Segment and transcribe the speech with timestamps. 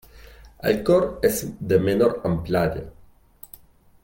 [0.69, 1.43] El cor és
[1.73, 2.91] de menor amplària.